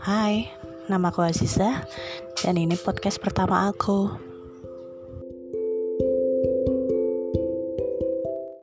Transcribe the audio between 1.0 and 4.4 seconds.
aku Aziza dan ini podcast pertama aku.